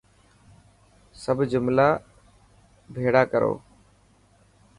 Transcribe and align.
سب 1.23 1.37
جملا 1.51 1.87
ڀيٿڙا 2.93 3.23
ڪرو. 3.31 3.53